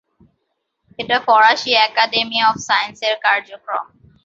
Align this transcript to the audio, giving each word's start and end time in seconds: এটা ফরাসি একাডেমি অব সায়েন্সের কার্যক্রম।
এটা 0.99 1.17
ফরাসি 1.27 1.71
একাডেমি 1.87 2.39
অব 2.47 2.55
সায়েন্সের 2.67 3.15
কার্যক্রম। 3.25 3.85